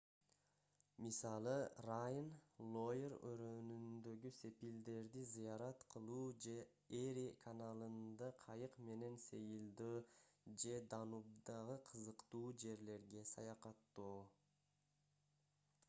[1.07, 1.51] мисалы
[1.87, 2.29] райн
[2.77, 6.55] лойр өрөөнүндөгү сепилдерди зыярат кылуу же
[7.01, 9.93] эри каналында кайык менен сейилдөө
[10.65, 14.19] же данубдагы кызыктуу жерлерге саякаттоо